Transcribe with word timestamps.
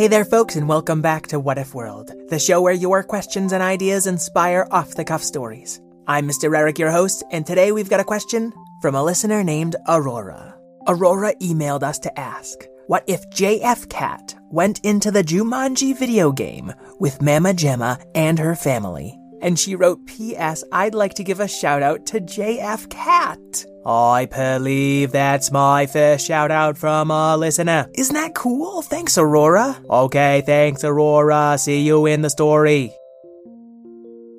Hey 0.00 0.08
there, 0.08 0.24
folks, 0.24 0.56
and 0.56 0.66
welcome 0.66 1.02
back 1.02 1.26
to 1.26 1.38
What 1.38 1.58
If 1.58 1.74
World, 1.74 2.10
the 2.30 2.38
show 2.38 2.62
where 2.62 2.72
your 2.72 3.02
questions 3.02 3.52
and 3.52 3.62
ideas 3.62 4.06
inspire 4.06 4.66
off 4.70 4.94
the 4.94 5.04
cuff 5.04 5.22
stories. 5.22 5.78
I'm 6.06 6.26
Mr. 6.26 6.56
Eric, 6.56 6.78
your 6.78 6.90
host, 6.90 7.22
and 7.30 7.44
today 7.44 7.70
we've 7.70 7.90
got 7.90 8.00
a 8.00 8.04
question 8.04 8.50
from 8.80 8.94
a 8.94 9.04
listener 9.04 9.44
named 9.44 9.76
Aurora. 9.86 10.56
Aurora 10.86 11.34
emailed 11.42 11.82
us 11.82 11.98
to 11.98 12.18
ask 12.18 12.64
What 12.86 13.04
if 13.06 13.28
JFKat 13.28 14.40
went 14.48 14.80
into 14.86 15.10
the 15.10 15.22
Jumanji 15.22 15.94
video 15.94 16.32
game 16.32 16.72
with 16.98 17.20
Mama 17.20 17.52
Gemma 17.52 17.98
and 18.14 18.38
her 18.38 18.54
family? 18.54 19.19
And 19.40 19.58
she 19.58 19.74
wrote, 19.74 20.06
P.S. 20.06 20.64
I'd 20.72 20.94
like 20.94 21.14
to 21.14 21.24
give 21.24 21.40
a 21.40 21.48
shout 21.48 21.82
out 21.82 22.06
to 22.06 22.20
JFKat. 22.20 23.66
I 23.86 24.26
believe 24.26 25.12
that's 25.12 25.50
my 25.50 25.86
first 25.86 26.26
shout 26.26 26.50
out 26.50 26.76
from 26.76 27.10
a 27.10 27.36
listener. 27.36 27.88
Isn't 27.94 28.14
that 28.14 28.34
cool? 28.34 28.82
Thanks, 28.82 29.16
Aurora. 29.16 29.82
Okay, 29.88 30.42
thanks, 30.44 30.84
Aurora. 30.84 31.56
See 31.58 31.80
you 31.80 32.04
in 32.04 32.20
the 32.20 32.28
story. 32.28 32.92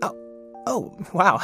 Oh, 0.04 0.62
oh, 0.68 0.98
wow. 1.14 1.40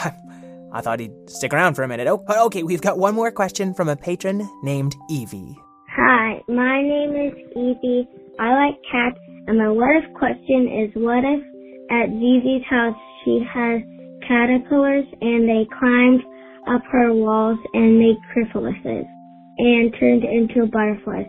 I 0.71 0.81
thought 0.81 0.99
he'd 0.99 1.29
stick 1.29 1.53
around 1.53 1.73
for 1.73 1.83
a 1.83 1.87
minute. 1.87 2.07
Oh, 2.07 2.23
oh, 2.27 2.45
okay, 2.47 2.61
we've 2.61 2.81
got 2.81 2.99
one 2.99 3.15
more 3.15 3.31
question 3.31 3.73
from 3.73 3.89
a 3.89 3.95
patron 3.95 4.47
named 4.61 4.95
Evie. 5.09 5.57
Hi, 5.95 6.41
my 6.47 6.81
name 6.83 7.15
is 7.15 7.33
Evie. 7.55 8.07
I 8.39 8.53
like 8.53 8.75
cats, 8.91 9.17
and 9.47 9.57
my 9.57 9.69
what 9.69 10.03
if 10.03 10.13
question 10.13 10.67
is 10.67 10.91
what 11.01 11.23
if 11.25 11.41
at 11.89 12.09
Zizi's 12.09 12.63
house 12.69 12.95
she 13.27 13.43
has 13.53 13.81
caterpillars 14.25 15.05
and 15.19 15.49
they 15.49 15.67
climbed 15.77 16.21
up 16.69 16.81
her 16.89 17.13
walls 17.13 17.59
and 17.73 17.99
made 17.99 18.15
chrysalises 18.33 19.05
and 19.57 19.93
turned 19.99 20.23
into 20.23 20.65
butterflies. 20.67 21.27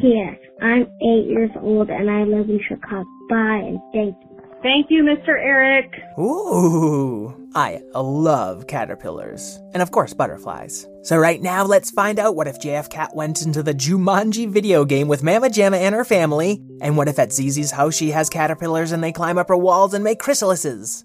P.S. 0.00 0.38
I'm 0.62 0.82
eight 1.02 1.26
years 1.28 1.50
old 1.60 1.90
and 1.90 2.10
I 2.10 2.24
live 2.24 2.48
in 2.48 2.60
Chicago. 2.66 3.04
Bye 3.28 3.62
and 3.66 3.78
thank 3.92 4.16
you. 4.22 4.36
Thank 4.62 4.86
you, 4.88 5.04
Mr. 5.04 5.28
Eric. 5.28 5.92
Ooh, 6.18 7.50
I 7.54 7.82
love 7.94 8.66
caterpillars. 8.66 9.60
And 9.74 9.82
of 9.82 9.90
course, 9.90 10.14
butterflies. 10.14 10.86
So, 11.02 11.18
right 11.18 11.40
now, 11.40 11.64
let's 11.64 11.90
find 11.90 12.18
out 12.18 12.34
what 12.34 12.48
if 12.48 12.58
JFKat 12.58 13.14
went 13.14 13.42
into 13.42 13.62
the 13.62 13.74
Jumanji 13.74 14.50
video 14.50 14.84
game 14.84 15.08
with 15.08 15.22
Mama 15.22 15.50
Jamma 15.50 15.76
and 15.76 15.94
her 15.94 16.04
family, 16.04 16.60
and 16.80 16.96
what 16.96 17.06
if 17.06 17.18
at 17.18 17.28
Zizi's 17.28 17.70
house 17.70 17.94
she 17.94 18.10
has 18.10 18.28
caterpillars 18.28 18.92
and 18.92 19.04
they 19.04 19.12
climb 19.12 19.38
up 19.38 19.48
her 19.48 19.56
walls 19.56 19.94
and 19.94 20.02
make 20.02 20.20
chrysalises. 20.20 21.04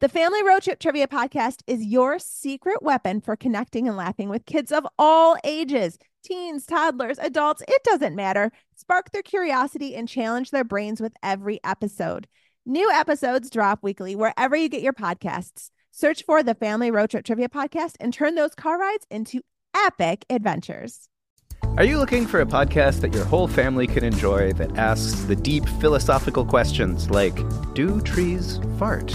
The 0.00 0.08
Family 0.08 0.42
Road 0.42 0.62
Trip 0.62 0.78
Trivia 0.78 1.06
Podcast 1.06 1.58
is 1.66 1.84
your 1.84 2.18
secret 2.18 2.82
weapon 2.82 3.20
for 3.20 3.36
connecting 3.36 3.86
and 3.86 3.98
laughing 3.98 4.30
with 4.30 4.46
kids 4.46 4.72
of 4.72 4.86
all 4.98 5.36
ages 5.44 5.98
teens, 6.24 6.64
toddlers, 6.64 7.18
adults, 7.18 7.62
it 7.68 7.84
doesn't 7.84 8.16
matter. 8.16 8.50
Spark 8.74 9.12
their 9.12 9.20
curiosity 9.20 9.94
and 9.94 10.08
challenge 10.08 10.52
their 10.52 10.64
brains 10.64 11.02
with 11.02 11.12
every 11.22 11.60
episode. 11.64 12.26
New 12.64 12.90
episodes 12.90 13.50
drop 13.50 13.80
weekly 13.82 14.16
wherever 14.16 14.56
you 14.56 14.70
get 14.70 14.80
your 14.80 14.94
podcasts. 14.94 15.68
Search 15.90 16.24
for 16.24 16.42
the 16.42 16.54
Family 16.54 16.90
Road 16.90 17.10
Trip 17.10 17.26
Trivia 17.26 17.50
Podcast 17.50 17.96
and 18.00 18.14
turn 18.14 18.36
those 18.36 18.54
car 18.54 18.78
rides 18.78 19.06
into 19.10 19.42
epic 19.76 20.24
adventures. 20.30 21.10
Are 21.76 21.84
you 21.84 21.98
looking 21.98 22.26
for 22.26 22.40
a 22.40 22.46
podcast 22.46 23.02
that 23.02 23.12
your 23.12 23.26
whole 23.26 23.48
family 23.48 23.86
can 23.86 24.02
enjoy 24.02 24.54
that 24.54 24.78
asks 24.78 25.24
the 25.24 25.36
deep 25.36 25.68
philosophical 25.78 26.46
questions 26.46 27.10
like 27.10 27.38
Do 27.74 28.00
trees 28.00 28.60
fart? 28.78 29.14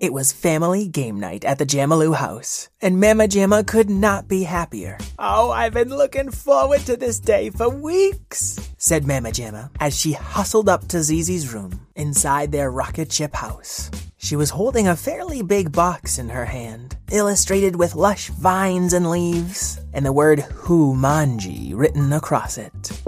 It 0.00 0.14
was 0.14 0.32
family 0.32 0.88
game 0.88 1.20
night 1.20 1.44
at 1.44 1.58
the 1.58 1.66
Jamaloo 1.66 2.14
house, 2.14 2.70
and 2.80 2.98
Mama 2.98 3.24
Jamma 3.24 3.66
could 3.66 3.90
not 3.90 4.28
be 4.28 4.44
happier. 4.44 4.96
Oh, 5.18 5.50
I've 5.50 5.74
been 5.74 5.90
looking 5.90 6.30
forward 6.30 6.80
to 6.86 6.96
this 6.96 7.20
day 7.20 7.50
for 7.50 7.68
weeks, 7.68 8.58
said 8.78 9.06
Mama 9.06 9.28
Jamma 9.28 9.68
as 9.78 9.94
she 9.94 10.12
hustled 10.12 10.70
up 10.70 10.88
to 10.88 11.02
Zizi's 11.02 11.52
room 11.52 11.86
inside 11.96 12.50
their 12.50 12.70
rocket 12.70 13.12
ship 13.12 13.34
house. 13.34 13.90
She 14.16 14.36
was 14.36 14.48
holding 14.48 14.88
a 14.88 14.96
fairly 14.96 15.42
big 15.42 15.70
box 15.70 16.18
in 16.18 16.30
her 16.30 16.46
hand, 16.46 16.96
illustrated 17.12 17.76
with 17.76 17.94
lush 17.94 18.30
vines 18.30 18.94
and 18.94 19.10
leaves, 19.10 19.78
and 19.92 20.06
the 20.06 20.14
word 20.14 20.38
Whomanji 20.38 21.76
written 21.76 22.14
across 22.14 22.56
it. 22.56 23.02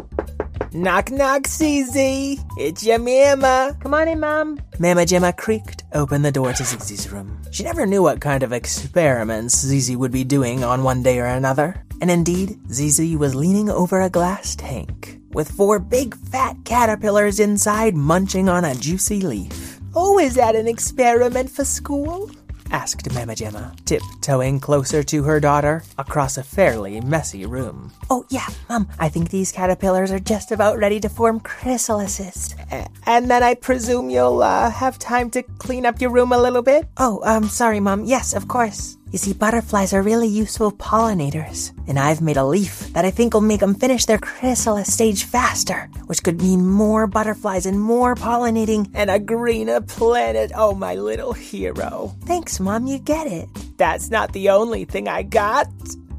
Knock, 0.75 1.11
knock, 1.11 1.47
Zizi. 1.47 2.41
It's 2.57 2.83
your 2.83 2.99
mama. 2.99 3.77
Come 3.81 3.93
on 3.93 4.09
in, 4.09 4.21
Mom. 4.21 4.59
Mama 4.79 5.05
Gemma 5.05 5.31
creaked 5.35 5.85
open 5.93 6.23
the 6.23 6.33
door 6.33 6.55
to 6.55 6.65
Zizi's 6.65 7.13
room. 7.13 7.43
She 7.51 7.63
never 7.63 7.85
knew 7.85 8.03
what 8.03 8.23
kind 8.23 8.43
of 8.43 8.55
experiments 8.55 9.55
Zizi 9.59 9.97
would 9.97 10.13
be 10.13 10.25
doing 10.25 10.65
on 10.65 10.83
one 10.83 11.03
day 11.03 11.19
or 11.19 11.27
another. 11.27 11.75
And 12.01 12.11
indeed, 12.11 12.59
Zizi 12.73 13.17
was 13.17 13.35
leaning 13.35 13.69
over 13.69 14.01
a 14.01 14.09
glass 14.09 14.57
tank 14.57 15.21
with 15.35 15.51
four 15.51 15.79
big 15.79 16.17
fat 16.17 16.57
caterpillars 16.65 17.39
inside 17.39 17.95
munching 17.95 18.49
on 18.49 18.65
a 18.65 18.75
juicy 18.75 19.21
leaf. 19.21 19.79
Oh, 19.95 20.19
is 20.19 20.37
that 20.37 20.57
an 20.57 20.67
experiment 20.67 21.51
for 21.51 21.67
school? 21.67 22.31
Asked 22.73 23.13
Mama 23.13 23.35
Gemma, 23.35 23.75
tiptoeing 23.85 24.59
closer 24.59 25.03
to 25.05 25.23
her 25.23 25.39
daughter 25.39 25.85
across 25.99 26.39
a 26.39 26.43
fairly 26.43 27.01
messy 27.01 27.47
room. 27.47 27.93
Oh, 28.11 28.25
yeah, 28.31 28.49
Mum, 28.69 28.89
I 28.99 29.09
think 29.09 29.31
these 29.31 29.53
caterpillars 29.53 30.11
are 30.11 30.19
just 30.19 30.51
about 30.51 30.79
ready 30.79 30.99
to 31.01 31.09
form 31.09 31.41
chrysalises. 31.41 32.55
A- 32.73 32.89
and 33.07 33.31
then 33.31 33.43
I 33.43 33.55
presume 33.55 34.11
you'll 34.11 34.43
uh, 34.43 34.71
have 34.71 34.99
time 34.99 35.31
to 35.31 35.43
clean 35.59 35.87
up 35.87 36.01
your 36.01 36.11
room 36.11 36.33
a 36.33 36.39
little 36.39 36.63
bit? 36.63 36.89
Oh, 36.97 37.21
I'm 37.25 37.45
um, 37.45 37.49
sorry, 37.49 37.81
Mum. 37.81 38.05
Yes, 38.05 38.35
of 38.35 38.49
course. 38.49 38.97
You 39.13 39.19
see, 39.19 39.35
butterflies 39.35 39.93
are 39.93 40.01
really 40.01 40.27
useful 40.27 40.73
pollinators, 40.73 41.73
and 41.87 41.99
I've 41.99 42.23
made 42.23 42.39
a 42.39 42.47
leaf 42.47 42.91
that 42.95 43.05
I 43.05 43.11
think 43.11 43.35
will 43.35 43.43
make 43.43 43.61
them 43.61 43.75
finish 43.75 44.07
their 44.07 44.17
chrysalis 44.17 44.91
stage 44.91 45.25
faster, 45.25 45.91
which 46.07 46.23
could 46.23 46.41
mean 46.41 46.67
more 46.67 47.07
butterflies 47.07 47.67
and 47.67 47.79
more 47.79 48.15
pollinating 48.15 48.91
and 48.95 49.11
a 49.11 49.19
greener 49.19 49.83
planet. 49.83 50.51
Oh, 50.55 50.75
my 50.75 50.95
little 50.95 51.35
hero. 51.35 52.15
Thanks, 52.25 52.59
Mom, 52.59 52.87
you 52.87 52.99
get 52.99 53.27
it. 53.27 53.51
That's 53.77 54.11
not 54.11 54.33
the 54.33 54.49
only 54.49 54.87
thing 54.87 55.09
I 55.09 55.25
got, 55.25 55.69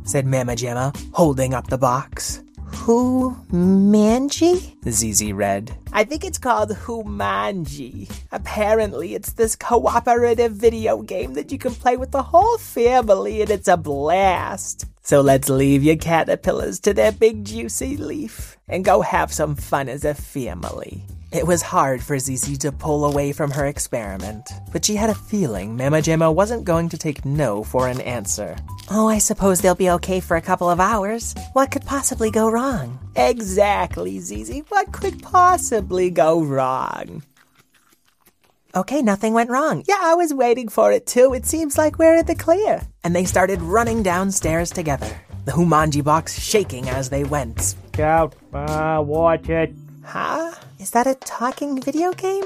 said 0.04 0.28
Mama 0.28 0.56
Gemma, 0.56 0.94
holding 1.13 1.56
up 1.56 1.69
the 1.69 1.80
box. 1.80 2.43
Who 2.75 3.35
Manji? 3.51 4.75
Zizi 4.89 5.31
read. 5.31 5.73
I 5.93 6.03
think 6.03 6.25
it's 6.25 6.37
called 6.37 6.69
Whomanji. 6.69 8.11
Apparently, 8.31 9.15
it's 9.15 9.33
this 9.33 9.55
cooperative 9.55 10.51
video 10.51 11.01
game 11.01 11.33
that 11.35 11.51
you 11.51 11.57
can 11.57 11.73
play 11.73 11.95
with 11.95 12.11
the 12.11 12.23
whole 12.23 12.57
family, 12.57 13.41
and 13.41 13.49
it's 13.49 13.69
a 13.69 13.77
blast. 13.77 14.85
So 15.01 15.21
let's 15.21 15.49
leave 15.49 15.83
your 15.83 15.95
caterpillars 15.95 16.79
to 16.81 16.93
their 16.93 17.11
big 17.11 17.45
juicy 17.45 17.95
leaf 17.95 18.57
and 18.67 18.83
go 18.83 19.01
have 19.01 19.31
some 19.31 19.55
fun 19.55 19.87
as 19.87 20.03
a 20.03 20.13
family. 20.13 21.05
It 21.33 21.47
was 21.47 21.63
hard 21.63 22.03
for 22.03 22.19
Zizi 22.19 22.57
to 22.57 22.71
pull 22.71 23.06
away 23.06 23.31
from 23.31 23.50
her 23.50 23.65
experiment, 23.65 24.51
but 24.71 24.85
she 24.85 24.95
had 24.95 25.09
a 25.09 25.15
feeling 25.15 25.75
Mama 25.75 26.00
Gemma 26.00 26.31
wasn't 26.31 26.63
going 26.63 26.89
to 26.89 26.97
take 26.97 27.25
no 27.25 27.63
for 27.63 27.88
an 27.88 28.01
answer. 28.01 28.56
Oh, 28.91 29.09
I 29.09 29.18
suppose 29.18 29.59
they'll 29.59 29.74
be 29.74 29.89
okay 29.89 30.19
for 30.19 30.38
a 30.38 30.44
couple 30.44 30.69
of 30.69 30.80
hours. 30.80 31.33
What 31.53 31.71
could 31.71 31.88
possibly 31.88 32.30
go 32.30 32.51
wrong? 32.51 33.00
Exactly, 33.15 34.19
Zizi. 34.19 34.59
What 34.69 34.91
could 34.91 35.24
possibly 35.24 36.12
go 36.12 36.44
wrong? 36.44 37.24
Okay, 38.75 39.01
nothing 39.01 39.33
went 39.33 39.50
wrong. 39.50 39.83
Yeah, 39.88 40.01
I 40.01 40.13
was 40.13 40.35
waiting 40.35 40.68
for 40.68 40.91
it 40.91 41.07
too. 41.07 41.33
It 41.33 41.47
seems 41.47 41.80
like 41.80 41.97
we're 41.97 42.18
in 42.18 42.27
the 42.27 42.35
clear. 42.35 42.88
And 43.03 43.15
they 43.15 43.25
started 43.25 43.59
running 43.59 44.03
downstairs 44.03 44.69
together, 44.69 45.09
the 45.45 45.53
Whomanji 45.53 46.03
box 46.03 46.39
shaking 46.39 46.89
as 46.89 47.09
they 47.09 47.24
went. 47.24 47.75
Scout, 47.91 48.35
uh, 48.53 49.01
watch 49.03 49.50
it. 49.50 49.74
Huh? 50.05 50.53
Is 50.79 50.91
that 50.91 51.07
a 51.07 51.15
talking 51.15 51.81
video 51.81 52.11
game? 52.13 52.44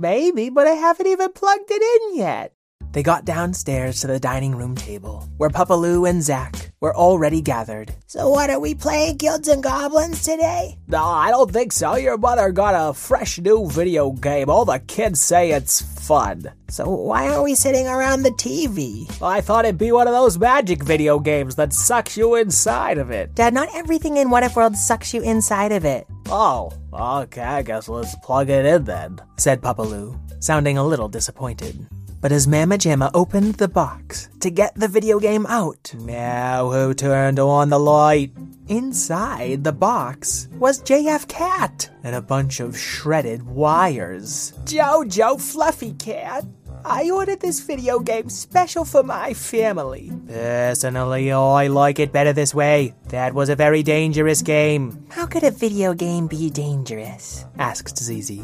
Maybe, 0.00 0.48
but 0.50 0.66
I 0.66 0.72
haven't 0.72 1.06
even 1.06 1.32
plugged 1.32 1.70
it 1.70 1.82
in 1.82 2.18
yet. 2.18 2.54
They 2.92 3.02
got 3.02 3.24
downstairs 3.24 4.00
to 4.00 4.06
the 4.06 4.20
dining 4.20 4.54
room 4.54 4.74
table, 4.74 5.26
where 5.38 5.48
Papaloo 5.48 6.06
and 6.08 6.22
Zack 6.22 6.72
were 6.80 6.94
already 6.94 7.40
gathered. 7.40 7.94
So 8.06 8.28
what 8.28 8.50
are 8.50 8.60
we 8.60 8.74
playing, 8.74 9.16
Guilds 9.16 9.48
and 9.48 9.62
Goblins, 9.62 10.22
today? 10.22 10.76
No, 10.88 11.02
I 11.02 11.30
don't 11.30 11.50
think 11.50 11.72
so. 11.72 11.96
Your 11.96 12.18
mother 12.18 12.52
got 12.52 12.74
a 12.76 12.92
fresh 12.92 13.38
new 13.38 13.66
video 13.70 14.10
game. 14.10 14.50
All 14.50 14.66
the 14.66 14.78
kids 14.78 15.22
say 15.22 15.52
it's 15.52 15.80
fun. 16.06 16.52
So 16.68 16.86
why 16.88 17.28
aren't 17.28 17.44
we 17.44 17.54
sitting 17.54 17.86
around 17.86 18.24
the 18.24 18.30
TV? 18.32 19.10
I 19.22 19.40
thought 19.40 19.64
it'd 19.64 19.78
be 19.78 19.92
one 19.92 20.06
of 20.06 20.12
those 20.12 20.38
magic 20.38 20.82
video 20.82 21.18
games 21.18 21.54
that 21.56 21.72
sucks 21.72 22.16
you 22.16 22.34
inside 22.34 22.98
of 22.98 23.10
it. 23.10 23.34
Dad, 23.34 23.54
not 23.54 23.68
everything 23.74 24.18
in 24.18 24.28
What 24.28 24.42
If 24.42 24.54
World 24.54 24.76
sucks 24.76 25.14
you 25.14 25.22
inside 25.22 25.72
of 25.72 25.84
it, 25.86 26.06
Oh, 26.28 26.70
okay, 26.92 27.42
I 27.42 27.62
guess 27.62 27.88
let's 27.88 28.14
plug 28.16 28.48
it 28.48 28.64
in 28.64 28.84
then. 28.84 29.18
said 29.38 29.60
Papaloo, 29.62 30.18
sounding 30.42 30.78
a 30.78 30.84
little 30.86 31.08
disappointed. 31.08 31.86
But 32.22 32.32
as 32.32 32.46
Mama 32.46 32.78
Gemma 32.78 33.10
opened 33.12 33.54
the 33.56 33.68
box 33.68 34.28
to 34.40 34.50
get 34.50 34.74
the 34.76 34.88
video 34.88 35.18
game 35.18 35.44
out, 35.46 35.92
Now, 35.98 36.70
who 36.70 36.94
turned 36.94 37.38
on 37.38 37.68
the 37.68 37.80
light? 37.80 38.30
inside 38.68 39.64
the 39.64 39.72
box 39.72 40.48
was 40.58 40.80
JFKat 40.82 41.90
and 42.04 42.14
a 42.14 42.22
bunch 42.22 42.60
of 42.60 42.78
shredded 42.78 43.42
wires. 43.42 44.52
Jojo 44.64 45.38
Fluffy 45.40 45.92
Cat, 45.94 46.44
I 46.84 47.10
ordered 47.10 47.40
this 47.40 47.60
video 47.60 47.98
game 47.98 48.30
special 48.30 48.84
for 48.84 49.02
my 49.02 49.34
family. 49.34 50.12
Personally, 50.28 51.32
I 51.32 51.66
like 51.66 51.98
it 51.98 52.12
better 52.12 52.32
this 52.32 52.54
way. 52.54 52.94
That 53.08 53.34
was 53.34 53.48
a 53.48 53.56
very 53.56 53.82
dangerous 53.82 54.42
game. 54.42 55.06
How 55.10 55.26
could 55.26 55.42
a 55.42 55.50
video 55.50 55.92
game 55.92 56.28
be 56.28 56.48
dangerous? 56.48 57.44
asked 57.58 57.98
Zizi. 57.98 58.42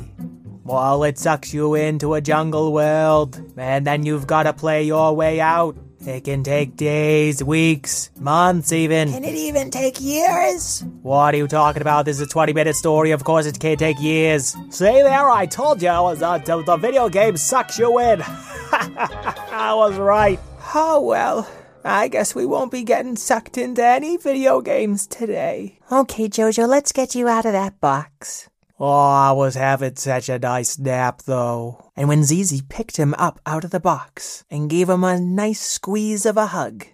Well, 0.68 1.02
it 1.04 1.16
sucks 1.16 1.54
you 1.54 1.74
into 1.76 2.12
a 2.12 2.20
jungle 2.20 2.74
world, 2.74 3.40
and 3.56 3.86
then 3.86 4.04
you've 4.04 4.26
got 4.26 4.42
to 4.42 4.52
play 4.52 4.82
your 4.82 5.16
way 5.16 5.40
out. 5.40 5.78
It 6.00 6.24
can 6.24 6.42
take 6.42 6.76
days, 6.76 7.42
weeks, 7.42 8.10
months 8.20 8.70
even. 8.70 9.10
Can 9.10 9.24
it 9.24 9.34
even 9.34 9.70
take 9.70 9.98
years? 9.98 10.84
What 11.00 11.32
are 11.32 11.38
you 11.38 11.48
talking 11.48 11.80
about? 11.80 12.04
This 12.04 12.20
is 12.20 12.26
a 12.26 12.30
20 12.30 12.52
minute 12.52 12.76
story. 12.76 13.12
Of 13.12 13.24
course, 13.24 13.46
it 13.46 13.58
can't 13.58 13.78
take 13.78 13.98
years. 13.98 14.54
See 14.68 14.84
there? 14.84 15.30
I 15.30 15.46
told 15.46 15.80
you 15.80 15.88
uh, 15.88 16.14
the, 16.36 16.62
the 16.62 16.76
video 16.76 17.08
game 17.08 17.38
sucks 17.38 17.78
you 17.78 17.98
in. 18.00 18.20
I 18.22 19.72
was 19.74 19.96
right. 19.96 20.38
Oh 20.74 21.00
well, 21.00 21.50
I 21.82 22.08
guess 22.08 22.34
we 22.34 22.44
won't 22.44 22.72
be 22.72 22.82
getting 22.82 23.16
sucked 23.16 23.56
into 23.56 23.82
any 23.82 24.18
video 24.18 24.60
games 24.60 25.06
today. 25.06 25.78
Okay, 25.90 26.28
Jojo, 26.28 26.68
let's 26.68 26.92
get 26.92 27.14
you 27.14 27.26
out 27.26 27.46
of 27.46 27.52
that 27.52 27.80
box. 27.80 28.50
Oh, 28.80 28.86
I 28.86 29.32
was 29.32 29.56
having 29.56 29.96
such 29.96 30.28
a 30.28 30.38
nice 30.38 30.78
nap, 30.78 31.22
though. 31.22 31.90
And 31.96 32.08
when 32.08 32.22
Zizi 32.22 32.62
picked 32.68 32.96
him 32.96 33.12
up 33.14 33.40
out 33.44 33.64
of 33.64 33.72
the 33.72 33.80
box 33.80 34.44
and 34.50 34.70
gave 34.70 34.88
him 34.88 35.02
a 35.02 35.18
nice 35.18 35.60
squeeze 35.60 36.24
of 36.24 36.36
a 36.36 36.46
hug. 36.46 36.86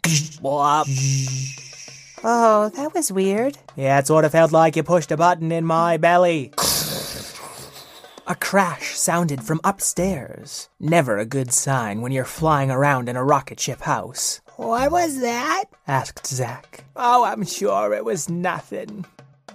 Oh, 2.27 2.71
that 2.75 2.95
was 2.95 3.13
weird. 3.13 3.59
Yeah, 3.77 3.99
it 3.99 4.07
sort 4.07 4.25
of 4.25 4.33
felt 4.33 4.51
like 4.51 4.77
you 4.77 4.83
pushed 4.83 5.13
a 5.13 5.17
button 5.19 5.53
in 5.53 5.67
my 5.67 5.99
belly. 5.99 6.53
A 8.27 8.35
crash 8.35 8.97
sounded 8.97 9.45
from 9.45 9.61
upstairs. 9.63 10.71
Never 10.81 11.19
a 11.19 11.27
good 11.27 11.53
sign 11.53 12.01
when 12.01 12.13
you're 12.13 12.25
flying 12.25 12.71
around 12.71 13.11
in 13.11 13.17
a 13.17 13.25
rocket 13.25 13.61
ship 13.61 13.83
house. 13.83 14.41
What 14.57 14.91
was 14.91 15.21
that? 15.21 15.65
asked 15.87 16.27
Zack. 16.27 16.85
Oh, 16.97 17.25
I'm 17.25 17.45
sure 17.45 17.93
it 17.93 18.07
was 18.07 18.31
nothing. 18.31 19.05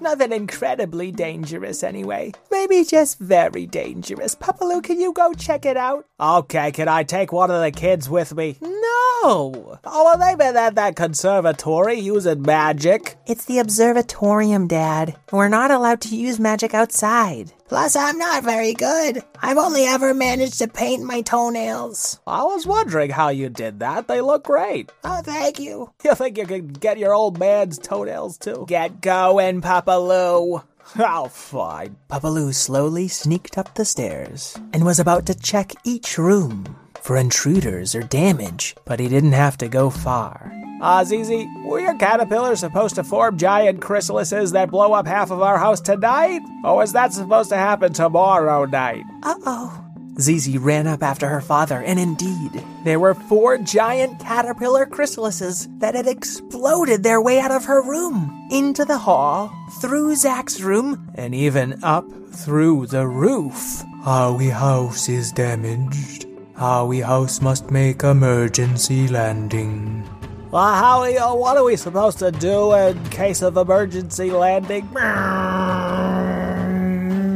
Nothing 0.02 0.32
incredibly 0.32 1.12
dangerous, 1.12 1.84
anyway. 1.84 2.32
Maybe 2.52 2.84
just 2.84 3.20
very 3.20 3.66
dangerous. 3.66 4.36
Papaloo, 4.36 4.84
can 4.84 5.00
you 5.00 5.14
go 5.14 5.34
check 5.34 5.66
it 5.66 5.78
out? 5.78 6.06
Okay, 6.20 6.72
can 6.72 6.88
I 6.88 7.04
take 7.04 7.32
one 7.32 7.52
of 7.52 7.62
the 7.62 7.72
kids 7.72 8.10
with 8.10 8.34
me? 8.34 8.58
No! 8.62 8.80
Oh, 9.24 9.80
well, 9.86 10.18
they've 10.18 10.38
been 10.38 10.56
at 10.56 10.76
that 10.76 10.96
conservatory 10.96 12.00
using 12.00 12.42
magic. 12.42 13.18
It's 13.28 13.46
the 13.46 13.60
observatorium, 13.60 14.68
Dad. 14.68 15.18
We're 15.32 15.50
not 15.50 15.72
allowed 15.72 16.02
to 16.02 16.16
use 16.16 16.40
magic 16.40 16.74
outside. 16.74 17.52
Plus, 17.70 17.96
I'm 17.96 18.18
not 18.18 18.44
very 18.44 18.74
good. 18.74 19.24
I've 19.42 19.60
only 19.60 19.86
ever 19.86 20.14
managed 20.16 20.58
to 20.58 20.68
paint 20.68 21.04
my 21.04 21.22
toenails. 21.22 22.20
I 22.26 22.44
was 22.44 22.66
wondering 22.66 23.12
how 23.12 23.30
you 23.30 23.48
did 23.48 23.80
that. 23.80 24.08
They 24.08 24.22
look 24.22 24.44
great. 24.44 24.92
Oh, 25.04 25.22
thank 25.24 25.60
you. 25.60 25.92
You 26.04 26.16
think 26.16 26.40
you 26.40 26.48
could 26.48 26.80
get 26.80 26.98
your 26.98 27.14
old 27.14 27.38
man's 27.38 27.78
toenails 27.78 28.40
too? 28.40 28.66
Get 28.68 29.02
going, 29.02 29.62
Papaloo. 29.62 30.64
Oh, 30.98 31.28
fine. 31.28 31.96
Papaloo 32.10 32.56
slowly 32.56 33.08
sneaked 33.08 33.60
up 33.60 33.76
the 33.76 33.86
stairs 33.86 34.58
and 34.74 34.84
was 34.84 35.00
about 35.00 35.28
to 35.28 35.36
check 35.36 35.74
each 35.84 36.18
room 36.18 36.76
for 37.00 37.18
intruders 37.18 37.94
or 37.94 38.02
damage, 38.02 38.76
but 38.86 39.00
he 39.00 39.08
didn't 39.08 39.34
have 39.34 39.58
to 39.58 39.68
go 39.68 39.92
far. 39.92 40.59
Ah, 40.82 41.04
Zizi, 41.04 41.48
were 41.66 41.82
your 41.82 41.96
caterpillars 41.96 42.62
supposed 42.62 42.96
to 42.96 43.04
form 43.04 43.38
giant 43.38 43.82
chrysalises 43.82 44.54
that 44.54 44.72
blow 44.72 44.94
up 44.94 45.08
half 45.08 45.30
of 45.30 45.42
our 45.42 45.58
house 45.58 45.82
tonight? 45.82 46.42
Or 46.64 46.84
is 46.84 46.94
that 46.94 47.12
supposed 47.12 47.50
to 47.50 47.58
happen 47.58 47.92
tomorrow 47.92 48.66
night? 48.66 49.04
Uh 49.24 49.36
oh. 49.46 49.86
Zizi 50.20 50.58
ran 50.58 50.88
up 50.88 51.02
after 51.02 51.28
her 51.28 51.42
father, 51.42 51.82
and 51.82 51.98
indeed, 51.98 52.64
there 52.84 53.00
were 53.00 53.14
four 53.14 53.58
giant 53.58 54.20
caterpillar 54.20 54.86
chrysalises 54.86 55.68
that 55.80 55.96
had 55.96 56.08
exploded 56.08 57.04
their 57.04 57.22
way 57.22 57.40
out 57.40 57.52
of 57.52 57.66
her 57.66 57.82
room, 57.82 58.48
into 58.52 58.84
the 58.84 58.98
hall, 58.98 59.50
through 59.80 60.16
Zack's 60.16 60.60
room, 60.60 61.10
and 61.16 61.34
even 61.34 61.82
up 61.84 62.06
through 62.32 62.88
the 62.88 63.08
roof. 63.08 63.82
Howie 64.04 64.50
House 64.50 65.08
is 65.08 65.32
damaged. 65.32 66.26
Howie 66.56 67.00
House 67.02 67.42
must 67.42 67.72
make 67.72 68.04
emergency 68.04 69.08
landing. 69.08 70.04
Well, 70.52 70.74
Howie, 70.74 71.16
uh, 71.16 71.36
what 71.36 71.58
are 71.58 71.64
we 71.64 71.76
supposed 71.76 72.18
to 72.20 72.32
do 72.32 72.74
in 72.74 73.04
case 73.10 73.44
of 73.44 73.56
emergency 73.56 74.32
landing? 74.32 74.90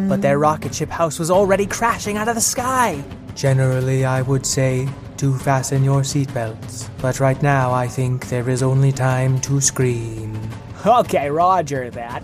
But 0.09 0.23
their 0.23 0.39
rocket 0.39 0.73
ship 0.73 0.89
house 0.89 1.19
was 1.19 1.29
already 1.29 1.67
crashing 1.67 2.17
out 2.17 2.27
of 2.27 2.33
the 2.33 2.41
sky. 2.41 3.03
Generally, 3.35 4.05
I 4.05 4.23
would 4.23 4.47
say 4.47 4.89
to 5.17 5.37
fasten 5.37 5.83
your 5.83 6.01
seatbelts, 6.01 6.89
but 7.03 7.19
right 7.19 7.39
now 7.43 7.71
I 7.71 7.87
think 7.87 8.29
there 8.29 8.49
is 8.49 8.63
only 8.63 8.91
time 8.91 9.39
to 9.41 9.61
scream. 9.61 10.35
Okay, 10.83 11.29
roger 11.29 11.91
that. 11.91 12.23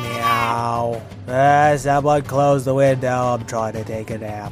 Meow. 0.00 1.02
Uh, 1.28 1.76
someone 1.76 2.22
close 2.22 2.64
the 2.64 2.72
window. 2.74 3.34
I'm 3.34 3.44
trying 3.44 3.74
to 3.74 3.84
take 3.84 4.08
a 4.10 4.16
nap. 4.16 4.50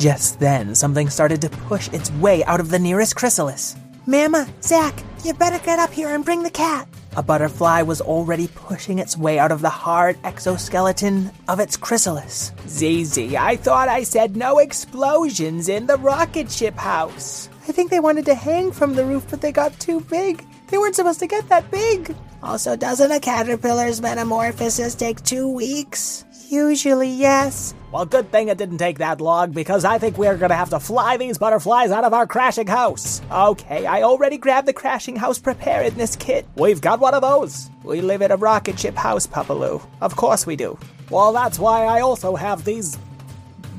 Just 0.00 0.40
then, 0.40 0.74
something 0.74 1.10
started 1.10 1.42
to 1.42 1.50
push 1.50 1.92
its 1.92 2.10
way 2.12 2.42
out 2.44 2.58
of 2.58 2.70
the 2.70 2.78
nearest 2.78 3.16
chrysalis. 3.16 3.76
Mama, 4.06 4.48
Zack, 4.62 4.94
you 5.26 5.34
better 5.34 5.62
get 5.62 5.78
up 5.78 5.92
here 5.92 6.08
and 6.14 6.24
bring 6.24 6.42
the 6.42 6.50
cat. 6.50 6.88
A 7.18 7.22
butterfly 7.22 7.82
was 7.82 8.00
already 8.00 8.48
pushing 8.48 8.98
its 8.98 9.18
way 9.18 9.38
out 9.38 9.52
of 9.52 9.60
the 9.60 9.68
hard 9.68 10.16
exoskeleton 10.24 11.30
of 11.48 11.60
its 11.60 11.76
chrysalis. 11.76 12.50
Zizi, 12.66 13.36
I 13.36 13.56
thought 13.56 13.90
I 13.90 14.04
said 14.04 14.38
no 14.38 14.58
explosions 14.58 15.68
in 15.68 15.84
the 15.84 15.98
rocket 15.98 16.50
ship 16.50 16.76
house. 16.78 17.50
I 17.68 17.72
think 17.72 17.90
they 17.90 18.00
wanted 18.00 18.24
to 18.24 18.34
hang 18.34 18.72
from 18.72 18.94
the 18.94 19.04
roof, 19.04 19.26
but 19.28 19.42
they 19.42 19.52
got 19.52 19.78
too 19.78 20.00
big. 20.00 20.42
They 20.68 20.78
weren't 20.78 20.96
supposed 20.96 21.20
to 21.20 21.26
get 21.26 21.46
that 21.50 21.70
big. 21.70 22.16
Also, 22.42 22.74
doesn't 22.74 23.12
a 23.12 23.20
caterpillar's 23.20 24.00
metamorphosis 24.00 24.94
take 24.94 25.22
two 25.24 25.46
weeks? 25.46 26.24
Usually, 26.50 27.08
yes. 27.08 27.74
Well, 27.92 28.04
good 28.04 28.32
thing 28.32 28.48
it 28.48 28.58
didn't 28.58 28.78
take 28.78 28.98
that 28.98 29.20
long 29.20 29.52
because 29.52 29.84
I 29.84 29.98
think 29.98 30.18
we're 30.18 30.36
gonna 30.36 30.56
have 30.56 30.70
to 30.70 30.80
fly 30.80 31.16
these 31.16 31.38
butterflies 31.38 31.92
out 31.92 32.02
of 32.02 32.12
our 32.12 32.26
crashing 32.26 32.66
house. 32.66 33.22
Okay, 33.30 33.86
I 33.86 34.02
already 34.02 34.36
grabbed 34.36 34.66
the 34.66 34.72
crashing 34.72 35.14
house 35.14 35.38
preparedness 35.38 36.16
kit. 36.16 36.48
We've 36.56 36.80
got 36.80 36.98
one 36.98 37.14
of 37.14 37.22
those. 37.22 37.70
We 37.84 38.00
live 38.00 38.20
in 38.20 38.32
a 38.32 38.36
rocket 38.36 38.80
ship 38.80 38.96
house, 38.96 39.28
Papaloo. 39.28 39.80
Of 40.00 40.16
course 40.16 40.44
we 40.44 40.56
do. 40.56 40.76
Well, 41.08 41.32
that's 41.32 41.58
why 41.60 41.84
I 41.84 42.00
also 42.00 42.34
have 42.34 42.64
these 42.64 42.98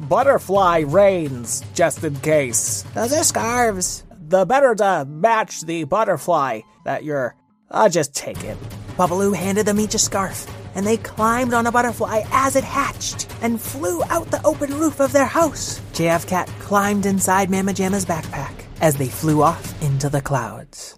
butterfly 0.08 0.86
reins, 0.88 1.66
just 1.74 2.04
in 2.06 2.16
case. 2.22 2.84
Those 2.94 3.12
are 3.12 3.24
scarves. 3.26 4.06
The 4.30 4.46
better 4.46 4.76
to 4.76 5.06
match 5.10 5.62
the 5.62 5.84
butterfly 5.84 6.62
that 6.86 7.04
you're. 7.04 7.36
I'll 7.70 7.90
just 7.90 8.16
take 8.16 8.42
it. 8.46 8.58
Papaloo 8.96 9.36
handed 9.36 9.66
them 9.66 9.80
each 9.80 9.96
a 9.96 10.00
scarf, 10.00 10.46
and 10.76 10.86
they 10.86 10.98
climbed 10.98 11.54
on 11.54 11.68
a 11.68 11.72
butterfly 11.72 12.24
as 12.32 12.56
it 12.56 12.64
hatched 12.64 13.28
and 13.42 13.62
flew 13.62 14.04
out 14.06 14.32
the 14.32 14.46
open 14.46 14.78
roof 14.78 15.00
of 15.00 15.12
their 15.12 15.26
house. 15.26 15.80
JFKat 15.94 16.48
climbed 16.60 17.06
inside 17.06 17.50
Mama 17.50 17.74
Jamma's 17.74 18.06
backpack 18.06 18.66
as 18.82 18.96
they 18.96 19.08
flew 19.08 19.42
off 19.42 19.82
into 19.82 20.10
the 20.10 20.22
clouds. 20.22 20.96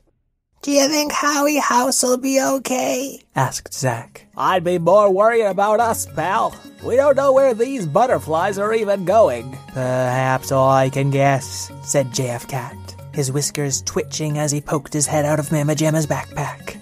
Do 0.63 0.71
you 0.71 0.87
think 0.87 1.11
Howie 1.11 1.57
House 1.57 2.03
will 2.03 2.17
be 2.17 2.41
okay? 2.41 3.21
asked 3.35 3.73
Zack. 3.73 4.27
I'd 4.37 4.63
be 4.63 4.79
more 4.79 5.11
worried 5.11 5.43
about 5.43 5.81
us, 5.81 6.05
pal. 6.05 6.55
We 6.81 6.95
don't 6.95 7.17
know 7.17 7.33
where 7.33 7.53
these 7.53 7.85
butterflies 7.85 8.57
are 8.57 8.73
even 8.73 9.03
going. 9.03 9.57
Perhaps 9.73 10.53
I 10.53 10.89
can 10.89 11.09
guess, 11.09 11.69
said 11.83 12.07
JFKat, 12.07 13.13
his 13.13 13.29
whiskers 13.29 13.81
twitching 13.81 14.37
as 14.37 14.53
he 14.53 14.61
poked 14.61 14.93
his 14.93 15.05
head 15.05 15.25
out 15.25 15.37
of 15.39 15.51
Mama 15.51 15.75
Jamma's 15.75 16.07
backpack. 16.07 16.79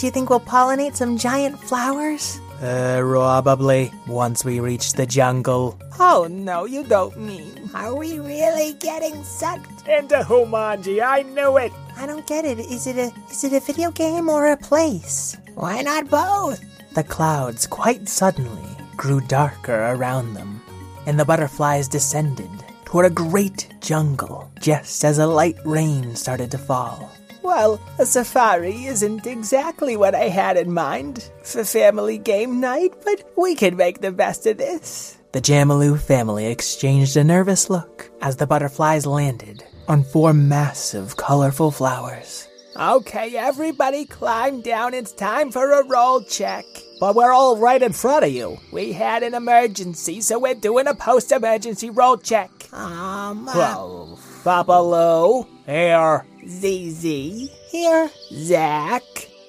Do 0.00 0.06
you 0.06 0.12
think 0.12 0.30
we'll 0.30 0.40
pollinate 0.40 0.96
some 0.96 1.18
giant 1.18 1.60
flowers? 1.60 2.40
Uh, 2.62 3.00
probably, 3.02 3.92
once 4.06 4.46
we 4.46 4.58
reach 4.58 4.94
the 4.94 5.04
jungle. 5.04 5.78
Oh 5.98 6.26
no, 6.30 6.64
you 6.64 6.84
don't 6.84 7.20
mean. 7.20 7.68
Are 7.74 7.94
we 7.94 8.18
really 8.18 8.72
getting 8.80 9.22
sucked? 9.24 9.86
Into 9.86 10.24
Whomanji, 10.24 11.04
I 11.04 11.20
knew 11.20 11.58
it! 11.58 11.70
I 11.98 12.06
don't 12.06 12.26
get 12.26 12.46
it. 12.46 12.60
Is 12.60 12.86
it 12.86 12.96
a 12.96 13.12
is 13.30 13.44
it 13.44 13.52
a 13.52 13.60
video 13.60 13.90
game 13.90 14.30
or 14.30 14.46
a 14.46 14.56
place? 14.56 15.36
Why 15.54 15.82
not 15.82 16.08
both? 16.08 16.64
The 16.94 17.04
clouds 17.04 17.66
quite 17.66 18.08
suddenly 18.08 18.70
grew 18.96 19.20
darker 19.20 19.92
around 19.92 20.32
them, 20.32 20.62
and 21.04 21.20
the 21.20 21.26
butterflies 21.26 21.88
descended 21.88 22.48
toward 22.86 23.04
a 23.04 23.10
great 23.10 23.68
jungle 23.82 24.50
just 24.60 25.04
as 25.04 25.18
a 25.18 25.26
light 25.26 25.58
rain 25.66 26.16
started 26.16 26.50
to 26.52 26.58
fall. 26.58 27.10
Well, 27.42 27.80
a 27.98 28.06
safari 28.06 28.84
isn't 28.84 29.26
exactly 29.26 29.96
what 29.96 30.14
I 30.14 30.28
had 30.28 30.56
in 30.56 30.72
mind 30.72 31.30
for 31.42 31.64
family 31.64 32.18
game 32.18 32.60
night, 32.60 32.92
but 33.04 33.24
we 33.36 33.54
can 33.54 33.76
make 33.76 34.00
the 34.00 34.12
best 34.12 34.46
of 34.46 34.58
this. 34.58 35.16
The 35.32 35.40
Jamaloo 35.40 35.98
family 35.98 36.46
exchanged 36.46 37.16
a 37.16 37.24
nervous 37.24 37.70
look 37.70 38.10
as 38.20 38.36
the 38.36 38.46
butterflies 38.46 39.06
landed 39.06 39.64
on 39.88 40.04
four 40.04 40.32
massive, 40.34 41.16
colorful 41.16 41.70
flowers. 41.70 42.46
Okay, 42.76 43.36
everybody 43.36 44.04
climb 44.04 44.60
down. 44.60 44.94
It's 44.94 45.12
time 45.12 45.50
for 45.50 45.72
a 45.72 45.84
roll 45.86 46.22
check. 46.22 46.64
But 47.00 47.14
we're 47.16 47.32
all 47.32 47.56
right 47.56 47.82
in 47.82 47.92
front 47.92 48.24
of 48.24 48.30
you. 48.30 48.58
We 48.72 48.92
had 48.92 49.22
an 49.22 49.34
emergency, 49.34 50.20
so 50.20 50.38
we're 50.38 50.54
doing 50.54 50.86
a 50.86 50.94
post 50.94 51.32
emergency 51.32 51.90
roll 51.90 52.16
check. 52.16 52.50
Um, 52.72 53.48
uh, 53.48 53.52
Well, 53.56 54.18
Papaloo, 54.44 55.46
here, 55.66 56.24
Zizi, 56.48 57.50
here. 57.70 58.10
Zack. 58.32 59.02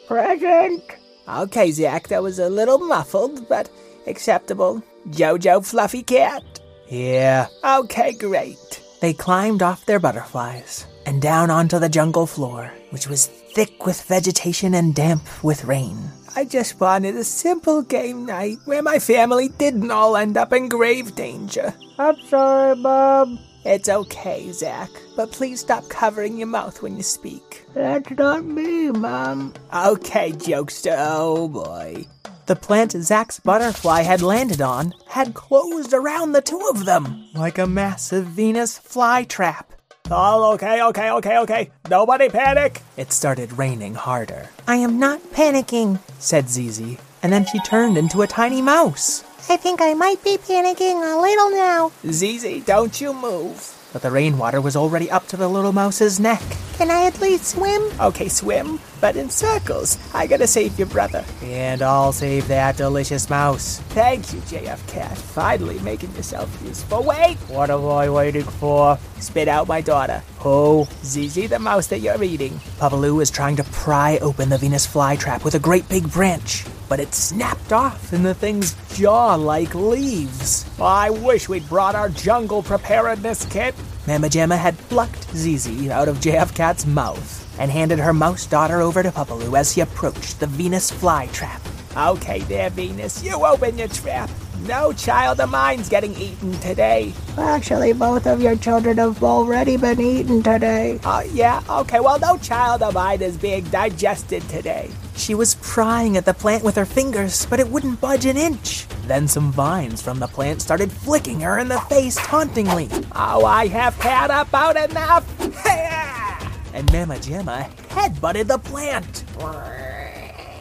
Present. 0.07 0.83
Okay, 1.27 1.71
Zack, 1.71 2.07
that 2.09 2.23
was 2.23 2.39
a 2.39 2.49
little 2.49 2.79
muffled, 2.79 3.47
but 3.47 3.69
acceptable. 4.07 4.83
Jojo 5.09 5.65
Fluffy 5.65 6.03
Cat. 6.03 6.43
Yeah. 6.87 7.47
Okay, 7.63 8.13
great. 8.13 8.83
They 9.01 9.13
climbed 9.13 9.63
off 9.63 9.85
their 9.85 9.99
butterflies 9.99 10.85
and 11.05 11.21
down 11.21 11.49
onto 11.49 11.79
the 11.79 11.89
jungle 11.89 12.27
floor, 12.27 12.71
which 12.91 13.07
was 13.07 13.27
thick 13.27 13.85
with 13.85 14.01
vegetation 14.03 14.73
and 14.73 14.93
damp 14.93 15.43
with 15.43 15.65
rain. 15.65 15.97
I 16.35 16.45
just 16.45 16.79
wanted 16.79 17.15
a 17.15 17.23
simple 17.23 17.81
game 17.81 18.25
night 18.25 18.59
where 18.65 18.81
my 18.81 18.99
family 18.99 19.49
didn't 19.49 19.91
all 19.91 20.15
end 20.15 20.37
up 20.37 20.53
in 20.53 20.69
grave 20.69 21.15
danger. 21.15 21.73
I'm 21.97 22.19
sorry, 22.21 22.75
Mom. 22.75 23.39
It's 23.63 23.89
okay, 23.89 24.51
Zack, 24.51 24.89
but 25.15 25.31
please 25.31 25.59
stop 25.59 25.87
covering 25.87 26.37
your 26.37 26.47
mouth 26.47 26.81
when 26.81 26.97
you 26.97 27.03
speak. 27.03 27.65
That's 27.75 28.09
not 28.11 28.43
me, 28.43 28.89
Mom. 28.89 29.53
Okay, 29.73 30.31
jokester. 30.31 30.95
Oh 30.97 31.47
boy. 31.47 32.05
The 32.47 32.55
plant 32.55 32.93
Zack's 32.93 33.39
butterfly 33.39 34.01
had 34.01 34.21
landed 34.21 34.61
on 34.61 34.93
had 35.07 35.35
closed 35.35 35.93
around 35.93 36.31
the 36.31 36.41
two 36.41 36.67
of 36.71 36.85
them 36.85 37.27
like 37.35 37.59
a 37.59 37.67
massive 37.67 38.25
Venus 38.25 38.79
flytrap. 38.79 39.65
Oh, 40.09 40.53
okay, 40.55 40.81
okay, 40.81 41.11
okay, 41.11 41.37
okay. 41.37 41.71
Nobody 41.89 42.29
panic. 42.29 42.81
It 42.97 43.13
started 43.13 43.53
raining 43.57 43.93
harder, 43.93 44.49
I 44.67 44.77
am 44.77 44.99
not 44.99 45.21
panicking. 45.31 45.99
said 46.19 46.49
Zizi, 46.49 46.97
and 47.21 47.31
then 47.31 47.45
she 47.45 47.59
turned 47.59 47.97
into 47.97 48.23
a 48.23 48.27
tiny 48.27 48.61
mouse. 48.61 49.23
I 49.49 49.57
think 49.57 49.81
I 49.81 49.93
might 49.93 50.23
be 50.23 50.37
panicking 50.37 51.01
a 51.01 51.19
little 51.19 51.49
now. 51.51 51.91
Zizi, 52.09 52.61
don't 52.61 53.01
you 53.01 53.13
move. 53.13 53.77
But 53.91 54.01
the 54.01 54.11
rainwater 54.11 54.61
was 54.61 54.75
already 54.75 55.11
up 55.11 55.27
to 55.27 55.37
the 55.37 55.49
little 55.49 55.73
mouse's 55.73 56.19
neck. 56.19 56.41
Can 56.81 56.89
I 56.89 57.05
at 57.05 57.21
least 57.21 57.45
swim? 57.45 57.79
Okay, 57.99 58.27
swim, 58.27 58.79
but 59.01 59.15
in 59.15 59.29
circles. 59.29 59.99
I 60.15 60.25
gotta 60.25 60.47
save 60.47 60.79
your 60.79 60.87
brother. 60.87 61.23
And 61.43 61.83
I'll 61.83 62.11
save 62.11 62.47
that 62.47 62.75
delicious 62.75 63.29
mouse. 63.29 63.77
Thank 63.89 64.33
you, 64.33 64.39
JFKat. 64.39 65.15
Finally 65.15 65.77
making 65.81 66.15
yourself 66.15 66.49
useful. 66.65 67.03
Wait! 67.03 67.37
What 67.49 67.69
am 67.69 67.85
I 67.85 68.09
waiting 68.09 68.45
for? 68.45 68.97
Spit 69.19 69.47
out 69.47 69.67
my 69.67 69.81
daughter. 69.81 70.23
Oh, 70.43 70.89
Zizi, 71.03 71.45
the 71.45 71.59
mouse 71.59 71.85
that 71.85 71.99
you're 71.99 72.23
eating. 72.23 72.53
Papaloo 72.79 73.21
is 73.21 73.29
trying 73.29 73.57
to 73.57 73.63
pry 73.65 74.17
open 74.17 74.49
the 74.49 74.57
Venus 74.57 74.87
flytrap 74.87 75.43
with 75.43 75.53
a 75.53 75.59
great 75.59 75.87
big 75.87 76.11
branch, 76.11 76.65
but 76.89 76.99
it 76.99 77.13
snapped 77.13 77.71
off 77.71 78.11
in 78.11 78.23
the 78.23 78.33
thing's 78.33 78.73
jaw 78.95 79.35
like 79.35 79.75
leaves. 79.75 80.65
I 80.81 81.11
wish 81.11 81.47
we'd 81.47 81.69
brought 81.69 81.93
our 81.93 82.09
jungle 82.09 82.63
preparedness 82.63 83.45
kit. 83.45 83.75
Mama 84.07 84.27
Jamma 84.27 84.57
had 84.57 84.77
plucked 84.89 85.29
Zizi 85.35 85.91
out 85.91 86.07
of 86.07 86.17
JFKat's 86.17 86.87
mouth 86.87 87.59
and 87.59 87.69
handed 87.69 87.99
her 87.99 88.13
mouse 88.13 88.47
daughter 88.47 88.81
over 88.81 89.03
to 89.03 89.11
Papaloo 89.11 89.57
as 89.57 89.73
he 89.73 89.81
approached 89.81 90.39
the 90.39 90.47
Venus 90.47 90.89
flytrap. 90.89 91.61
Okay, 91.95 92.39
there, 92.39 92.71
Venus. 92.71 93.23
You 93.23 93.45
open 93.45 93.77
your 93.77 93.89
trap. 93.89 94.31
No 94.61 94.91
child 94.91 95.39
of 95.39 95.51
mine's 95.51 95.87
getting 95.87 96.15
eaten 96.15 96.51
today. 96.59 97.13
Actually, 97.37 97.93
both 97.93 98.25
of 98.25 98.41
your 98.41 98.55
children 98.55 98.97
have 98.97 99.23
already 99.23 99.77
been 99.77 100.01
eaten 100.01 100.41
today. 100.41 100.99
Oh, 101.03 101.21
yeah? 101.31 101.61
Okay, 101.69 101.99
well, 101.99 102.17
no 102.19 102.37
child 102.37 102.81
of 102.81 102.95
mine 102.95 103.21
is 103.21 103.37
being 103.37 103.65
digested 103.65 104.41
today. 104.49 104.89
She 105.15 105.35
was 105.35 105.55
prying 105.61 106.17
at 106.17 106.25
the 106.25 106.33
plant 106.33 106.63
with 106.63 106.75
her 106.75 106.85
fingers, 106.85 107.45
but 107.45 107.59
it 107.59 107.67
wouldn't 107.67 108.01
budge 108.01 108.25
an 108.25 108.37
inch. 108.37 108.87
Then 109.11 109.27
some 109.27 109.51
vines 109.51 110.01
from 110.01 110.19
the 110.19 110.27
plant 110.27 110.61
started 110.61 110.89
flicking 110.89 111.41
her 111.41 111.59
in 111.59 111.67
the 111.67 111.81
face 111.81 112.15
tauntingly. 112.15 112.87
Oh, 113.13 113.43
I 113.43 113.67
have 113.67 113.93
had 113.95 114.31
about 114.31 114.77
enough. 114.77 115.25
And 116.73 116.89
Mama 116.93 117.15
Jamma 117.15 117.69
headbutted 117.89 118.47
the 118.47 118.57
plant. 118.57 119.25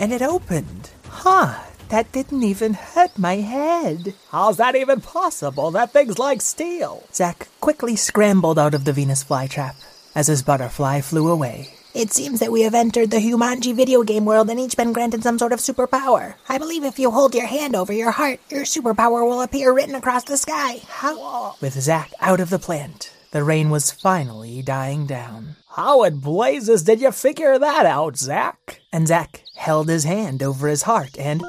And 0.00 0.12
it 0.12 0.20
opened. 0.20 0.90
Huh, 1.06 1.62
that 1.90 2.10
didn't 2.10 2.42
even 2.42 2.74
hurt 2.74 3.16
my 3.16 3.36
head. 3.36 4.14
How's 4.32 4.56
that 4.56 4.74
even 4.74 5.00
possible? 5.00 5.70
That 5.70 5.92
thing's 5.92 6.18
like 6.18 6.42
steel. 6.42 7.04
Zack 7.14 7.46
quickly 7.60 7.94
scrambled 7.94 8.58
out 8.58 8.74
of 8.74 8.84
the 8.84 8.92
Venus 8.92 9.22
flytrap 9.22 9.76
as 10.16 10.26
his 10.26 10.42
butterfly 10.42 11.02
flew 11.02 11.28
away. 11.28 11.68
It 11.92 12.12
seems 12.12 12.38
that 12.38 12.52
we 12.52 12.62
have 12.62 12.74
entered 12.74 13.10
the 13.10 13.16
Whomanji 13.16 13.74
video 13.74 14.04
game 14.04 14.24
world 14.24 14.48
and 14.48 14.60
each 14.60 14.76
been 14.76 14.92
granted 14.92 15.24
some 15.24 15.38
sort 15.40 15.52
of 15.52 15.58
superpower. 15.58 16.34
I 16.48 16.56
believe 16.56 16.84
if 16.84 17.00
you 17.00 17.10
hold 17.10 17.34
your 17.34 17.46
hand 17.46 17.74
over 17.74 17.92
your 17.92 18.12
heart, 18.12 18.38
your 18.48 18.62
superpower 18.62 19.28
will 19.28 19.42
appear 19.42 19.74
written 19.74 19.96
across 19.96 20.22
the 20.22 20.36
sky. 20.36 20.82
How? 20.86 21.56
With 21.60 21.74
Zack 21.80 22.12
out 22.20 22.38
of 22.38 22.48
the 22.48 22.60
plant, 22.60 23.12
the 23.32 23.42
rain 23.42 23.70
was 23.70 23.90
finally 23.90 24.62
dying 24.62 25.06
down. 25.06 25.56
How 25.70 26.04
in 26.04 26.18
blazes 26.18 26.84
did 26.84 27.00
you 27.00 27.10
figure 27.10 27.58
that 27.58 27.86
out, 27.86 28.16
Zack? 28.16 28.80
And 28.92 29.08
Zack 29.08 29.42
held 29.56 29.88
his 29.88 30.04
hand 30.04 30.44
over 30.44 30.68
his 30.68 30.82
heart, 30.82 31.18
and 31.18 31.42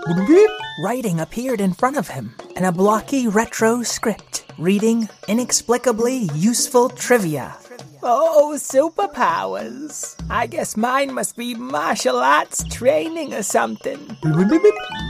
writing 0.84 1.20
appeared 1.20 1.62
in 1.62 1.74
front 1.74 1.98
of 1.98 2.08
him, 2.08 2.36
in 2.56 2.66
a 2.66 2.72
blocky 2.72 3.28
retro 3.28 3.84
script 3.84 4.46
reading 4.58 5.08
inexplicably 5.28 6.30
useful 6.36 6.90
trivia. 6.90 7.58
Oh, 8.04 8.54
superpowers. 8.58 10.16
I 10.30 10.48
guess 10.48 10.76
mine 10.76 11.14
must 11.14 11.38
be 11.38 11.54
martial 11.54 12.18
arts 12.18 12.64
training 12.64 13.34
or 13.34 13.44
something. 13.44 14.18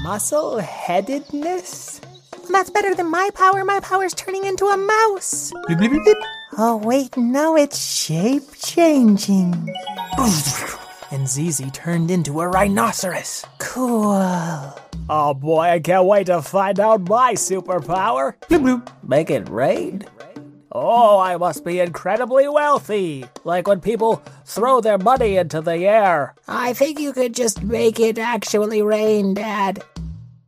Muscle 0.03 0.60
headedness? 0.60 2.01
That's 2.50 2.69
better 2.69 2.93
than 2.93 3.10
my 3.10 3.29
power. 3.33 3.63
My 3.63 3.79
power's 3.79 4.13
turning 4.13 4.43
into 4.45 4.65
a 4.65 4.75
mouse. 4.75 5.53
Oh, 6.57 6.81
wait, 6.83 7.15
no, 7.15 7.55
it's 7.55 7.79
shape 7.79 8.55
changing. 8.62 9.74
And 11.12 11.27
Zizi 11.27 11.69
turned 11.71 12.12
into 12.12 12.41
a 12.41 12.48
rhinoceros. 12.48 13.45
Cool. 13.60 14.74
Oh 15.10 15.33
boy, 15.33 15.62
I 15.62 15.79
can't 15.79 16.05
wait 16.05 16.27
to 16.27 16.41
find 16.41 16.79
out 16.79 17.01
my 17.01 17.33
superpower. 17.33 18.36
Make 19.07 19.29
it 19.29 19.50
rain? 19.50 20.03
Oh, 20.73 21.19
I 21.19 21.35
must 21.37 21.65
be 21.65 21.79
incredibly 21.79 22.47
wealthy. 22.47 23.25
Like 23.43 23.67
when 23.67 23.81
people 23.81 24.23
throw 24.45 24.79
their 24.79 24.97
money 24.97 25.37
into 25.37 25.61
the 25.61 25.77
air. 25.77 26.33
I 26.47 26.73
think 26.73 26.99
you 26.99 27.11
could 27.11 27.35
just 27.35 27.61
make 27.61 27.99
it 27.99 28.17
actually 28.17 28.81
rain, 28.81 29.33
Dad. 29.33 29.83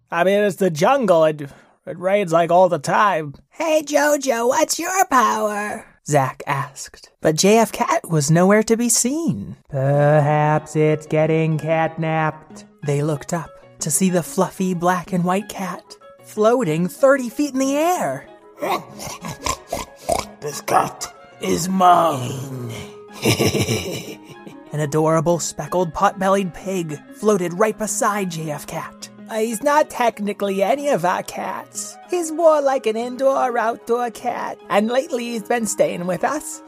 I 0.09 0.23
mean, 0.23 0.39
it's 0.39 0.57
the 0.57 0.69
jungle. 0.69 1.25
It, 1.25 1.41
it 1.85 1.99
rains 1.99 2.31
like 2.31 2.51
all 2.51 2.69
the 2.69 2.79
time. 2.79 3.35
Hey, 3.49 3.81
Jojo, 3.85 4.47
what's 4.47 4.79
your 4.79 5.05
power? 5.07 5.85
Zack 6.05 6.43
asked. 6.47 7.09
But 7.21 7.35
JFKat 7.35 8.09
was 8.09 8.31
nowhere 8.31 8.63
to 8.63 8.77
be 8.77 8.89
seen. 8.89 9.57
Perhaps 9.69 10.75
it's 10.75 11.05
getting 11.05 11.57
catnapped. 11.57 12.65
They 12.85 13.01
looked 13.01 13.33
up 13.33 13.49
to 13.79 13.91
see 13.91 14.09
the 14.09 14.23
fluffy 14.23 14.73
black 14.73 15.11
and 15.11 15.23
white 15.23 15.49
cat 15.49 15.97
floating 16.23 16.87
30 16.87 17.29
feet 17.29 17.53
in 17.53 17.59
the 17.59 17.75
air. 17.75 18.27
This 20.43 20.59
cat 20.59 21.07
is 21.39 21.69
mine. 21.69 22.69
An 24.73 24.81
adorable 24.81 25.39
speckled 25.39 25.93
pot 25.93 26.19
bellied 26.19 26.53
pig 26.53 26.99
floated 27.15 27.53
right 27.53 27.77
beside 27.77 28.29
JFKat. 28.29 29.07
Uh, 29.29 29.35
he's 29.35 29.63
not 29.63 29.89
technically 29.89 30.61
any 30.61 30.89
of 30.89 31.05
our 31.05 31.23
cats. 31.23 31.95
He's 32.09 32.29
more 32.33 32.59
like 32.61 32.85
an 32.85 32.97
indoor 32.97 33.37
or 33.37 33.57
outdoor 33.57 34.11
cat. 34.11 34.59
And 34.69 34.89
lately 34.89 35.23
he's 35.27 35.43
been 35.43 35.65
staying 35.65 36.07
with 36.07 36.25
us. 36.25 36.61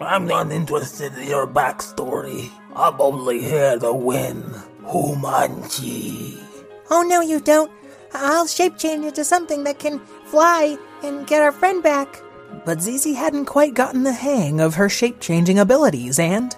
I'm 0.00 0.26
not 0.26 0.50
interested 0.50 1.16
in 1.16 1.28
your 1.28 1.46
backstory. 1.46 2.50
I'm 2.74 3.00
only 3.00 3.40
here 3.40 3.78
to 3.78 3.92
win. 3.92 4.42
Whomanji. 4.82 6.42
Oh, 6.90 7.02
no, 7.02 7.20
you 7.20 7.38
don't. 7.38 7.70
I'll 8.14 8.48
shape 8.48 8.78
change 8.78 9.04
into 9.04 9.24
something 9.24 9.62
that 9.62 9.78
can 9.78 10.00
fly 10.24 10.76
and 11.04 11.24
get 11.24 11.40
our 11.40 11.52
friend 11.52 11.84
back. 11.84 12.20
But 12.64 12.80
Zizi 12.80 13.14
hadn't 13.14 13.46
quite 13.46 13.74
gotten 13.74 14.02
the 14.04 14.12
hang 14.12 14.60
of 14.60 14.74
her 14.76 14.88
shape 14.88 15.18
changing 15.20 15.58
abilities, 15.58 16.18
and 16.18 16.54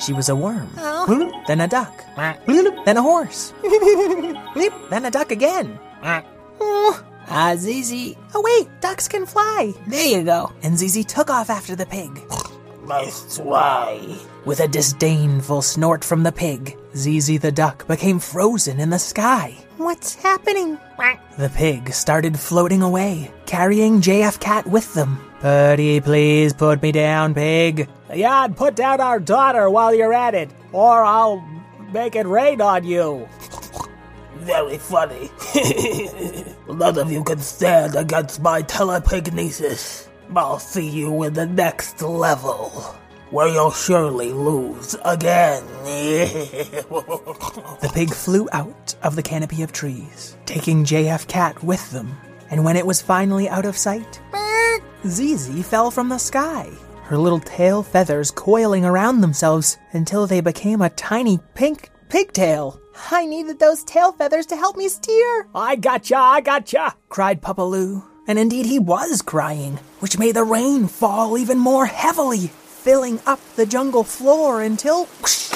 she 0.00 0.12
was 0.12 0.28
a 0.28 0.36
worm, 0.36 0.68
Oh. 0.78 1.06
then 1.48 1.60
a 1.60 1.68
duck, 1.68 2.04
then 2.16 2.96
a 2.96 3.02
horse, 3.02 3.52
then 4.90 5.04
a 5.04 5.10
duck 5.10 5.30
again. 5.32 5.78
Oh, 6.60 7.02
Ah, 7.28 7.54
Zizi. 7.56 8.16
oh, 8.34 8.42
wait, 8.44 8.68
ducks 8.80 9.06
can 9.08 9.24
fly. 9.26 9.72
There 9.86 10.06
you 10.18 10.24
go. 10.24 10.52
And 10.62 10.76
Zizi 10.78 11.04
took 11.04 11.30
off 11.30 11.48
after 11.50 11.74
the 11.76 11.86
pig. 11.86 12.20
Nice 12.86 13.36
try. 13.36 14.00
With 14.44 14.60
a 14.60 14.66
disdainful 14.68 15.62
snort 15.62 16.02
from 16.04 16.22
the 16.24 16.32
pig, 16.32 16.76
Zizi 16.96 17.38
the 17.38 17.52
duck 17.52 17.86
became 17.86 18.18
frozen 18.18 18.80
in 18.80 18.90
the 18.90 18.98
sky. 18.98 19.54
What's 19.76 20.14
happening? 20.16 20.78
The 21.38 21.50
pig 21.50 21.92
started 21.92 22.38
floating 22.38 22.82
away, 22.82 23.30
carrying 23.46 24.00
JFKat 24.00 24.66
with 24.66 24.92
them. 24.94 25.18
Purdy, 25.40 26.00
please 26.02 26.52
put 26.52 26.82
me 26.82 26.92
down, 26.92 27.32
pig. 27.32 27.88
Yeah, 28.14 28.44
and 28.44 28.54
put 28.54 28.76
down 28.76 29.00
our 29.00 29.18
daughter 29.18 29.70
while 29.70 29.94
you're 29.94 30.12
at 30.12 30.34
it, 30.34 30.50
or 30.70 31.02
I'll 31.02 31.40
make 31.92 32.14
it 32.14 32.26
rain 32.26 32.60
on 32.60 32.84
you. 32.84 33.26
Very 34.36 34.76
funny. 34.76 35.30
None 36.68 36.98
of 36.98 37.10
you 37.10 37.24
can 37.24 37.38
stand 37.38 37.94
against 37.94 38.42
my 38.42 38.62
telepignesis. 38.62 40.08
I'll 40.36 40.58
see 40.58 40.88
you 40.88 41.22
in 41.22 41.32
the 41.32 41.46
next 41.46 42.02
level, 42.02 42.68
where 43.30 43.48
you'll 43.48 43.70
surely 43.70 44.32
lose 44.32 44.94
again. 45.04 45.64
The 47.80 47.90
pig 47.94 48.12
flew 48.12 48.46
out 48.52 48.94
of 49.02 49.16
the 49.16 49.22
canopy 49.22 49.62
of 49.62 49.72
trees, 49.72 50.36
taking 50.44 50.84
JFKat 50.84 51.62
with 51.62 51.90
them. 51.92 52.14
And 52.50 52.62
when 52.62 52.76
it 52.76 52.86
was 52.86 53.00
finally 53.00 53.48
out 53.48 53.64
of 53.64 53.76
sight, 53.76 54.20
Zizi 55.06 55.62
fell 55.62 55.90
from 55.90 56.10
the 56.10 56.18
sky, 56.18 56.68
her 57.04 57.16
little 57.16 57.40
tail 57.40 57.82
feathers 57.82 58.30
coiling 58.30 58.84
around 58.84 59.20
themselves 59.22 59.78
until 59.92 60.26
they 60.26 60.42
became 60.42 60.82
a 60.82 60.90
tiny 60.90 61.38
pink 61.54 61.90
pigtail. 62.10 62.78
I 63.10 63.24
needed 63.24 63.58
those 63.58 63.82
tail 63.84 64.12
feathers 64.12 64.44
to 64.46 64.56
help 64.56 64.76
me 64.76 64.88
steer. 64.88 65.48
I 65.54 65.76
gotcha, 65.76 66.16
I 66.16 66.42
gotcha. 66.42 66.94
cried 67.08 67.40
Papaloo. 67.40 68.04
And 68.28 68.38
indeed 68.38 68.66
he 68.66 68.78
was 68.78 69.22
crying, 69.22 69.78
which 70.00 70.18
made 70.18 70.36
the 70.36 70.44
rain 70.44 70.86
fall 70.86 71.38
even 71.38 71.58
more 71.58 71.86
heavily, 71.86 72.48
filling 72.48 73.20
up 73.26 73.40
the 73.56 73.64
jungle 73.64 74.04
floor 74.04 74.62
until 74.62 75.06
whoosh, 75.22 75.50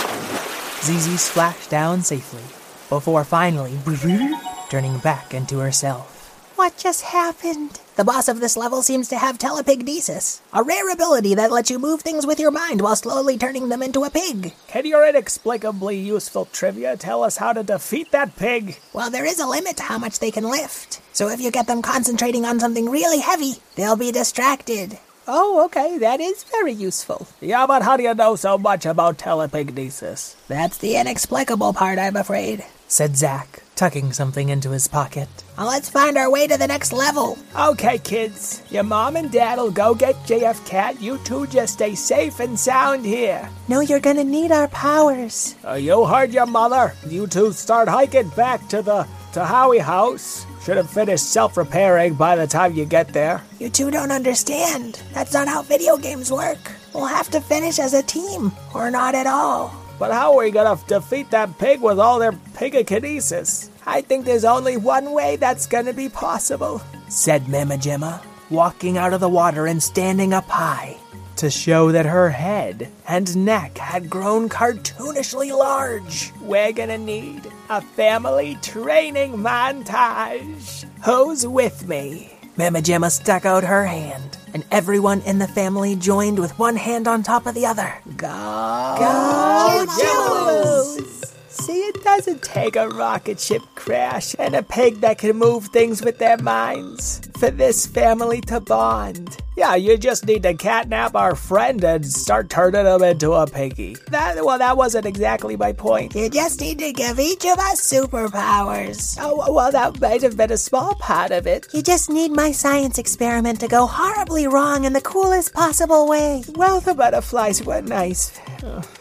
Zizi 0.81 1.19
splashed 1.19 1.69
down 1.69 2.01
safely, 2.01 2.43
before 2.89 3.25
finally 3.25 3.79
turning 4.71 4.99
back 4.99 5.35
into 5.35 5.59
herself. 5.59 6.14
What 6.57 6.79
just 6.79 7.03
happened? 7.03 7.81
The 7.97 8.05
boss 8.05 8.29
of 8.29 8.39
this 8.39 8.57
level 8.57 8.81
seems 8.81 9.09
to 9.09 9.19
have 9.19 9.39
telepignesis, 9.39 10.41
a 10.53 10.63
rare 10.63 10.89
ability 10.93 11.35
that 11.35 11.51
lets 11.51 11.69
you 11.69 11.81
move 11.81 12.03
things 12.03 12.27
with 12.27 12.39
your 12.39 12.53
mind 12.53 12.81
while 12.81 12.95
slowly 12.95 13.37
turning 13.37 13.71
them 13.71 13.83
into 13.83 14.05
a 14.05 14.11
pig. 14.11 14.55
Can 14.69 14.87
your 14.87 15.05
inexplicably 15.05 15.99
useful 15.99 16.45
trivia 16.47 16.97
tell 16.97 17.25
us 17.25 17.39
how 17.39 17.53
to 17.53 17.65
defeat 17.65 18.13
that 18.13 18.37
pig? 18.37 18.79
Well, 18.93 19.11
there 19.11 19.25
is 19.25 19.41
a 19.41 19.49
limit 19.49 19.79
to 19.79 19.83
how 19.83 19.99
much 19.99 20.21
they 20.21 20.31
can 20.31 20.45
lift. 20.45 21.01
So 21.13 21.29
if 21.29 21.41
you 21.41 21.51
get 21.51 21.67
them 21.67 21.83
concentrating 21.83 22.45
on 22.45 22.61
something 22.61 22.89
really 22.89 23.19
heavy, 23.19 23.55
they'll 23.75 23.97
be 23.97 24.13
distracted. 24.13 24.99
Oh, 25.27 25.65
okay, 25.65 25.99
that 25.99 26.21
is 26.21 26.45
very 26.45 26.73
useful. 26.73 27.27
Yeah, 27.41 27.67
but 27.67 27.83
how 27.83 27.97
do 27.97 28.05
you 28.05 28.15
know 28.15 28.37
so 28.37 28.59
much 28.59 28.87
about 28.87 29.19
telepignesis? 29.19 30.37
That's 30.47 30.79
the 30.79 30.97
inexplicable 30.97 31.73
part, 31.73 31.99
I'm 31.99 32.15
afraid. 32.15 32.65
Said 32.87 33.17
Zack, 33.17 33.64
tucking 33.77 34.13
something 34.13 34.49
into 34.49 34.71
his 34.71 34.89
pocket. 34.89 35.29
Now 35.57 35.67
let's 35.67 35.89
find 35.89 36.17
our 36.17 36.31
way 36.31 36.47
to 36.47 36.57
the 36.57 36.67
next 36.67 36.93
level. 36.93 37.39
Okay, 37.59 37.99
kids, 37.99 38.63
your 38.71 38.83
mom 38.83 39.17
and 39.17 39.31
dad'll 39.31 39.71
go 39.71 39.95
get 39.95 40.15
JFKat. 40.27 41.01
You 41.01 41.19
two 41.19 41.47
just 41.47 41.75
stay 41.75 41.95
safe 41.95 42.41
and 42.41 42.59
sound 42.59 43.05
here. 43.05 43.49
No, 43.69 43.81
you're 43.81 44.01
gonna 44.01 44.25
need 44.25 44.53
our 44.53 44.69
powers. 44.69 45.55
Uh, 45.67 45.75
you 45.75 46.05
heard 46.05 46.33
your 46.33 46.47
mother. 46.47 46.95
You 47.09 47.27
two 47.27 47.53
start 47.53 47.89
hiking 47.89 48.29
back 48.31 48.69
to 48.69 48.83
the 48.83 49.07
to 49.33 49.45
Howie 49.45 49.79
House. 49.79 50.47
Should 50.63 50.77
have 50.79 50.89
finished 50.89 51.31
self-repairing 51.31 52.15
by 52.15 52.37
the 52.37 52.47
time 52.47 52.75
you 52.75 52.87
get 52.87 53.13
there. 53.13 53.43
You 53.59 53.69
two 53.69 53.91
don't 53.91 54.11
understand. 54.13 55.03
That's 55.13 55.35
not 55.35 55.47
how 55.47 55.63
video 55.63 55.97
games 55.99 56.33
work. 56.33 56.73
We'll 56.95 57.05
have 57.05 57.29
to 57.31 57.41
finish 57.41 57.79
as 57.79 57.93
a 57.93 58.03
team, 58.03 58.53
or 58.75 58.91
not 58.91 59.15
at 59.15 59.27
all. 59.27 59.84
But 60.05 60.13
how 60.13 60.33
are 60.33 60.45
we 60.45 60.51
gonna 60.51 60.79
defeat 60.87 61.31
that 61.31 61.57
pig 61.57 61.81
with 61.81 61.99
all 61.99 62.19
their 62.19 62.33
pigokinesis? 62.33 63.71
I 63.87 64.03
think 64.03 64.27
there's 64.27 64.45
only 64.45 64.77
one 64.77 65.13
way 65.13 65.37
that's 65.37 65.65
gonna 65.65 65.95
be 65.95 66.11
possible. 66.11 66.83
Said 67.09 67.49
Mama 67.49 67.79
Gemma, 67.79 68.21
walking 68.51 68.99
out 68.99 69.15
of 69.15 69.21
the 69.21 69.31
water 69.31 69.67
and 69.67 69.83
standing 69.83 70.35
up 70.35 70.47
high 70.47 70.99
to 71.37 71.49
show 71.49 71.91
that 71.91 72.05
her 72.05 72.29
head 72.29 72.91
and 73.09 73.35
neck 73.47 73.79
had 73.79 74.11
grown 74.11 74.51
cartoonishly 74.51 75.57
large. 75.57 76.35
We're 76.43 76.73
gonna 76.73 76.99
need 76.99 77.51
a 77.71 77.81
family 77.81 78.59
training 78.61 79.39
montage. 79.39 80.85
Who's 81.03 81.47
with 81.47 81.89
me? 81.89 82.31
Mama 82.59 82.83
Gemma 82.83 83.09
stuck 83.09 83.47
out 83.47 83.65
her 83.65 83.87
hand, 83.87 84.37
and 84.55 84.65
everyone 84.71 85.21
in 85.23 85.41
the 85.41 85.49
family 85.49 85.97
joined 85.97 86.39
with 86.39 86.59
one 86.59 86.77
hand 86.77 87.07
on 87.07 87.23
top 87.23 87.47
of 87.47 87.55
the 87.55 87.67
other. 87.67 87.93
Go, 88.17 88.97
Go 88.99 89.87
Jellos! 90.01 91.35
See, 91.49 91.81
it 91.81 92.03
doesn't 92.03 92.43
take 92.43 92.77
a 92.77 92.89
rocket 92.89 93.39
ship 93.39 93.63
crash 93.75 94.35
and 94.39 94.55
a 94.55 94.63
pig 94.63 95.01
that 95.01 95.19
can 95.19 95.37
move 95.37 95.67
things 95.67 96.03
with 96.03 96.19
their 96.19 96.37
minds 96.39 97.21
for 97.45 97.51
this 97.51 97.87
family 97.87 98.41
to 98.41 98.59
bond. 98.59 99.37
Yeah, 99.57 99.75
you 99.75 99.99
just 99.99 100.27
need 100.27 100.45
to 100.45 100.55
catnap 100.55 101.15
our 101.15 101.37
friend 101.37 101.85
and 101.85 102.05
start 102.05 102.49
turning 102.49 102.87
him 102.87 103.03
into 103.03 103.33
a 103.33 103.47
piggy. 103.47 103.97
That 104.09 104.45
well, 104.45 104.59
that 104.59 104.79
wasn't 104.79 105.05
exactly 105.05 105.55
my 105.57 105.73
point. 105.73 106.15
You 106.15 106.31
just 106.31 106.61
need 106.61 106.79
to 106.79 106.93
give 106.93 107.21
each 107.21 107.45
of 107.45 107.59
us 107.59 107.81
superpowers. 107.81 109.19
Oh, 109.21 109.53
well, 109.53 109.71
that 109.71 110.01
might 110.01 110.23
have 110.23 110.37
been 110.37 110.53
a 110.53 110.57
small 110.57 110.95
part 110.95 111.33
of 111.33 111.47
it. 111.47 111.67
You 111.73 111.83
just 111.83 112.09
need 112.09 112.33
my 112.33 112.51
science 112.51 112.99
experiment 112.99 113.61
to 113.61 113.69
go 113.69 113.87
horribly 113.87 114.47
wrong 114.47 114.85
in 114.85 114.95
the 114.95 115.03
coolest 115.03 115.53
possible 115.53 116.09
way. 116.09 116.43
Well, 116.55 116.81
the 116.81 116.95
butterflies 116.95 117.63
were 117.63 117.83
nice. 117.83 118.33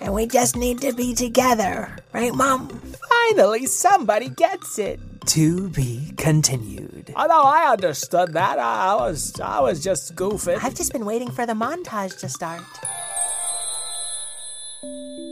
And 0.02 0.14
we 0.14 0.28
just 0.28 0.58
need 0.58 0.82
to 0.82 0.92
be 0.92 1.16
together. 1.16 1.96
Right, 2.12 2.36
Mom? 2.36 2.68
Finally, 3.10 3.68
somebody 3.68 4.28
gets 4.28 4.78
it. 4.78 5.00
To 5.28 5.70
be 5.70 6.12
continued. 6.18 7.14
Oh 7.16 7.26
no, 7.26 7.42
I 7.42 7.72
understood 7.72 8.34
that. 8.34 8.60
I, 8.60 8.92
I 8.92 8.96
was 8.96 9.40
I 9.40 9.62
was 9.62 9.84
just 9.84 10.16
goofing. 10.16 10.60
I've 10.62 10.76
just 10.76 10.92
been 10.92 11.06
waiting 11.06 11.32
for 11.32 11.46
the 11.46 11.54
montage 11.54 12.20
to 12.20 12.30
start. 12.30 12.62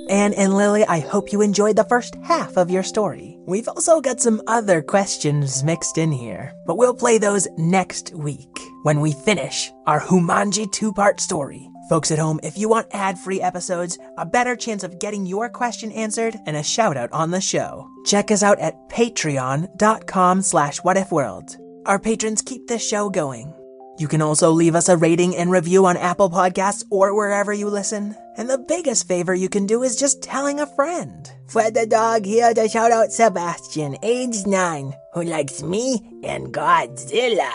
Anne 0.09 0.33
and 0.33 0.55
Lily, 0.55 0.83
I 0.85 0.99
hope 0.99 1.31
you 1.31 1.41
enjoyed 1.41 1.75
the 1.75 1.83
first 1.85 2.15
half 2.23 2.57
of 2.57 2.71
your 2.71 2.83
story. 2.83 3.37
We've 3.45 3.67
also 3.67 4.01
got 4.01 4.19
some 4.19 4.41
other 4.47 4.81
questions 4.81 5.63
mixed 5.63 5.97
in 5.97 6.11
here, 6.11 6.53
but 6.65 6.77
we'll 6.77 6.93
play 6.95 7.17
those 7.17 7.47
next 7.57 8.13
week 8.15 8.59
when 8.83 9.01
we 9.01 9.13
finish 9.13 9.71
our 9.87 10.01
Whomanji 10.01 10.71
two 10.71 10.91
part 10.93 11.19
story. 11.21 11.70
Folks 11.91 12.09
at 12.09 12.19
home, 12.19 12.39
if 12.41 12.57
you 12.57 12.69
want 12.69 12.87
ad 12.93 13.19
free 13.19 13.41
episodes, 13.41 13.99
a 14.17 14.25
better 14.25 14.55
chance 14.55 14.85
of 14.85 14.97
getting 14.97 15.25
your 15.25 15.49
question 15.49 15.91
answered, 15.91 16.37
and 16.45 16.55
a 16.55 16.63
shout 16.63 16.95
out 16.95 17.11
on 17.11 17.31
the 17.31 17.41
show, 17.41 17.85
check 18.05 18.31
us 18.31 18.43
out 18.43 18.57
at 18.59 18.75
patreon.com 18.87 20.41
slash 20.41 20.79
whatifworld. 20.79 21.53
Our 21.85 21.99
patrons 21.99 22.43
keep 22.43 22.65
this 22.65 22.87
show 22.87 23.09
going. 23.09 23.53
You 23.99 24.07
can 24.07 24.21
also 24.21 24.51
leave 24.51 24.73
us 24.73 24.87
a 24.87 24.95
rating 24.95 25.35
and 25.35 25.51
review 25.51 25.85
on 25.85 25.97
Apple 25.97 26.29
Podcasts 26.29 26.85
or 26.89 27.13
wherever 27.13 27.51
you 27.51 27.67
listen. 27.67 28.15
And 28.37 28.49
the 28.49 28.65
biggest 28.69 29.05
favor 29.05 29.35
you 29.35 29.49
can 29.49 29.65
do 29.65 29.83
is 29.83 29.97
just 29.97 30.23
telling 30.23 30.61
a 30.61 30.73
friend. 30.77 31.29
For 31.47 31.69
the 31.71 31.85
dog 31.85 32.23
here 32.23 32.53
to 32.53 32.69
shout 32.69 32.93
out 32.93 33.11
Sebastian, 33.11 33.97
age 34.01 34.45
9, 34.45 34.93
who 35.13 35.23
likes 35.23 35.61
me 35.61 36.21
and 36.23 36.53
Godzilla. 36.53 37.51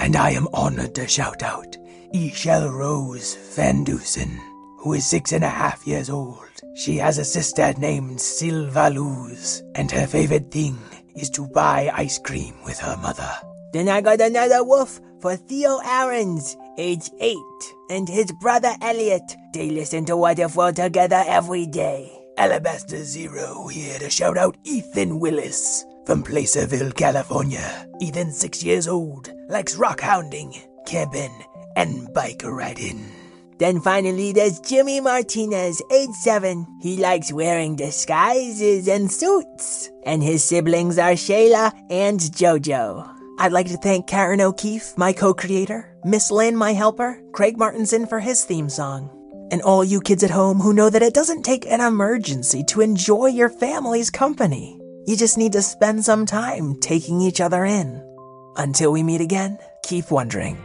And 0.00 0.16
I 0.16 0.30
am 0.30 0.48
honored 0.52 0.96
to 0.96 1.06
shout 1.06 1.44
out 1.44 1.76
Ishel 2.14 2.72
Rose 2.72 3.36
Van 3.54 3.84
Dusen, 3.84 4.40
who 4.78 4.94
is 4.94 5.04
six 5.04 5.32
and 5.32 5.44
a 5.44 5.48
half 5.48 5.86
years 5.86 6.08
old. 6.08 6.38
She 6.74 6.96
has 6.96 7.18
a 7.18 7.24
sister 7.24 7.74
named 7.76 8.20
Silva 8.20 8.88
Luz, 8.88 9.62
and 9.74 9.90
her 9.90 10.06
favorite 10.06 10.50
thing 10.50 10.78
is 11.14 11.28
to 11.30 11.46
buy 11.48 11.90
ice 11.94 12.18
cream 12.18 12.54
with 12.64 12.78
her 12.78 12.96
mother. 12.96 13.30
Then 13.72 13.88
I 13.90 14.00
got 14.00 14.22
another 14.22 14.64
wolf 14.64 15.00
for 15.20 15.36
Theo 15.36 15.80
Aarons, 15.84 16.56
age 16.78 17.10
8, 17.20 17.36
and 17.90 18.08
his 18.08 18.32
brother 18.40 18.72
Elliot. 18.80 19.36
They 19.52 19.68
listen 19.70 20.06
to 20.06 20.16
What 20.16 20.38
If 20.38 20.56
World 20.56 20.76
together 20.76 21.22
every 21.26 21.66
day. 21.66 22.10
Alabaster 22.38 23.04
Zero 23.04 23.66
here 23.66 23.98
to 23.98 24.08
shout 24.08 24.38
out 24.38 24.56
Ethan 24.64 25.20
Willis 25.20 25.84
from 26.06 26.22
Placerville, 26.22 26.92
California. 26.92 27.86
Ethan's 28.00 28.38
six 28.38 28.62
years 28.62 28.88
old, 28.88 29.30
likes 29.48 29.74
rock 29.76 30.00
hounding, 30.00 30.54
camping, 30.86 31.32
and 31.78 32.12
bike 32.12 32.42
riding. 32.44 33.06
Then 33.58 33.80
finally, 33.80 34.32
there's 34.32 34.60
Jimmy 34.60 35.00
Martinez, 35.00 35.80
age 35.92 36.10
7. 36.10 36.66
He 36.80 36.96
likes 36.96 37.32
wearing 37.32 37.76
disguises 37.76 38.88
and 38.88 39.10
suits. 39.10 39.90
And 40.04 40.22
his 40.22 40.44
siblings 40.44 40.98
are 40.98 41.12
Shayla 41.12 41.72
and 41.88 42.20
JoJo. 42.20 43.14
I'd 43.38 43.52
like 43.52 43.68
to 43.68 43.76
thank 43.76 44.08
Karen 44.08 44.40
O'Keefe, 44.40 44.94
my 44.96 45.12
co 45.12 45.32
creator, 45.32 45.88
Miss 46.04 46.30
Lynn, 46.30 46.56
my 46.56 46.72
helper, 46.72 47.20
Craig 47.32 47.56
Martinson 47.56 48.06
for 48.06 48.18
his 48.18 48.44
theme 48.44 48.68
song, 48.68 49.10
and 49.52 49.62
all 49.62 49.84
you 49.84 50.00
kids 50.00 50.24
at 50.24 50.30
home 50.30 50.58
who 50.58 50.72
know 50.72 50.90
that 50.90 51.02
it 51.02 51.14
doesn't 51.14 51.44
take 51.44 51.64
an 51.66 51.80
emergency 51.80 52.64
to 52.64 52.80
enjoy 52.80 53.26
your 53.26 53.48
family's 53.48 54.10
company. 54.10 54.80
You 55.06 55.16
just 55.16 55.38
need 55.38 55.52
to 55.52 55.62
spend 55.62 56.04
some 56.04 56.26
time 56.26 56.80
taking 56.80 57.20
each 57.20 57.40
other 57.40 57.64
in. 57.64 58.04
Until 58.56 58.90
we 58.90 59.04
meet 59.04 59.20
again, 59.20 59.58
keep 59.84 60.10
wondering 60.10 60.58